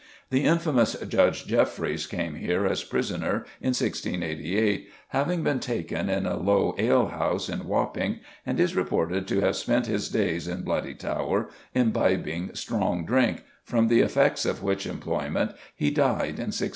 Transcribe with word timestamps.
The 0.31 0.45
infamous 0.45 0.93
Judge 0.99 1.45
Jeffreys 1.45 2.07
came 2.07 2.33
here 2.33 2.65
as 2.65 2.83
prisoner 2.83 3.45
in 3.61 3.67
1688, 3.75 4.89
having 5.09 5.43
been 5.43 5.59
"taken" 5.59 6.09
in 6.09 6.25
a 6.25 6.37
low 6.37 6.73
ale 6.79 7.09
house 7.09 7.47
in 7.49 7.67
Wapping, 7.67 8.17
and 8.43 8.59
is 8.59 8.75
reported 8.75 9.27
to 9.27 9.41
have 9.41 9.55
spent 9.55 9.85
his 9.85 10.09
days 10.09 10.47
in 10.47 10.63
Bloody 10.63 10.95
Tower 10.95 11.49
"imbibing 11.75 12.55
strong 12.55 13.05
drink," 13.05 13.43
from 13.63 13.89
the 13.89 13.99
effects 14.01 14.43
of 14.43 14.63
which 14.63 14.87
employment 14.87 15.51
he 15.75 15.91
died 15.91 16.41
in 16.41 16.49
1689. 16.49 16.69